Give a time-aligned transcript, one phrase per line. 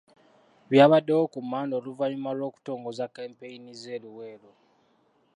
[0.71, 4.51] Byabadewo ku Mmande oluvannyuma lw'okutongoza kampeyini ze e Luweero.